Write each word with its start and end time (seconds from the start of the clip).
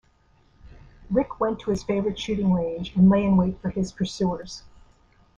Rick 1.11 1.39
went 1.39 1.59
to 1.59 1.69
his 1.69 1.83
favorite 1.83 2.17
shooting 2.17 2.51
range 2.53 2.95
and 2.95 3.07
lay 3.07 3.23
in 3.23 3.37
wait 3.37 3.61
for 3.61 3.69
his 3.69 3.91
pursuers. 3.91 4.63